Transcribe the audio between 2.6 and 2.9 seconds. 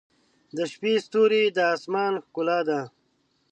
ده.